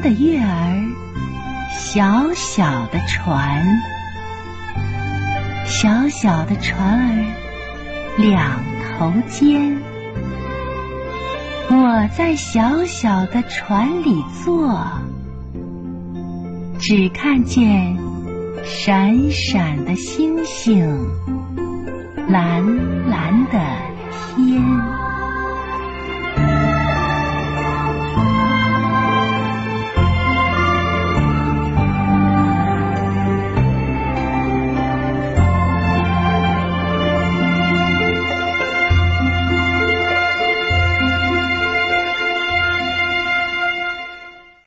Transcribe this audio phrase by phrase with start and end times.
[0.00, 0.84] 的月儿
[1.70, 3.64] 小小的船
[5.64, 8.62] 小小的船儿两
[8.98, 9.76] 头尖。
[11.68, 14.86] 我在小小的船里坐
[16.78, 17.96] 只看见
[18.64, 20.86] 闪闪的星星
[22.28, 22.64] 蓝
[23.08, 23.75] 蓝的。